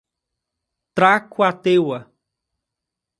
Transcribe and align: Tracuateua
Tracuateua 0.95 1.99